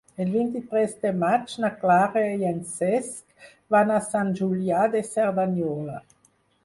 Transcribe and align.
El 0.23 0.29
vint-i-tres 0.35 0.95
de 1.01 1.09
maig 1.23 1.51
na 1.65 1.69
Clara 1.83 2.23
i 2.43 2.47
en 2.53 2.57
Cesc 2.71 3.47
van 3.77 3.93
a 3.99 4.01
Sant 4.09 4.33
Julià 4.41 4.89
de 4.97 5.03
Cerdanyola. 5.11 6.01